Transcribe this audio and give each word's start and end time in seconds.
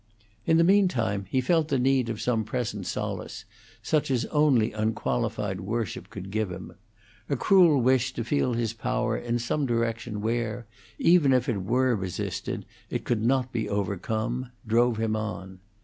In 0.47 0.57
the 0.57 0.63
mean 0.63 0.87
time 0.87 1.27
he 1.29 1.39
felt 1.41 1.67
the 1.67 1.77
need 1.77 2.09
of 2.09 2.19
some 2.19 2.43
present 2.43 2.87
solace, 2.87 3.45
such 3.83 4.09
as 4.09 4.25
only 4.31 4.71
unqualified 4.71 5.61
worship 5.61 6.09
could 6.09 6.31
give 6.31 6.49
him; 6.49 6.73
a 7.29 7.35
cruel 7.35 7.79
wish 7.79 8.11
to 8.13 8.23
feel 8.23 8.53
his 8.53 8.73
power 8.73 9.15
in 9.15 9.37
some 9.37 9.67
direction 9.67 10.19
where, 10.19 10.65
even 10.97 11.31
if 11.31 11.47
it 11.47 11.61
were 11.65 11.95
resisted, 11.95 12.65
it 12.89 13.03
could 13.03 13.23
not 13.23 13.51
be 13.51 13.69
overcome, 13.69 14.49
drove 14.65 14.97
him 14.97 15.15
on. 15.15 15.59